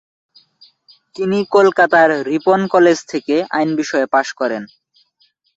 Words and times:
তিনি 1.15 1.39
কলকাতার 1.55 2.09
Ripon 2.27 2.59
College 2.73 2.97
থেকে 3.11 3.35
আইন 3.57 3.69
বিষয়ে 3.79 4.07
পাশ 4.13 4.27
করেন। 4.39 4.63